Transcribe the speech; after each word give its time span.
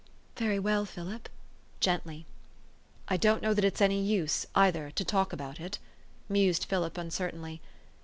"Very 0.35 0.57
well, 0.57 0.83
Philip," 0.85 1.29
gently." 1.79 2.25
I 3.07 3.17
don't 3.17 3.39
know 3.43 3.53
that 3.53 3.63
it's 3.63 3.81
of 3.81 3.85
any 3.85 4.01
use, 4.01 4.47
either, 4.55 4.89
to 4.89 5.05
talk 5.05 5.31
about 5.31 5.59
it," 5.59 5.77
mused 6.27 6.65
Philip 6.65 6.97
uncertainly. 6.97 7.61